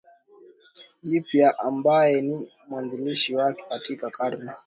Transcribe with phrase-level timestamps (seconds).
[1.03, 4.51] Jipya ambaye ni mwanzilishi wake katika karne